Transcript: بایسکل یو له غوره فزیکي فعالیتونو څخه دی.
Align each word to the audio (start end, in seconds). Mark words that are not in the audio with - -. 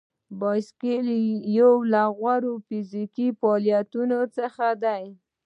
بایسکل 0.39 1.05
یو 1.57 1.73
له 1.91 2.03
غوره 2.17 2.53
فزیکي 2.67 3.27
فعالیتونو 3.39 4.19
څخه 4.37 4.65
دی. 4.83 5.03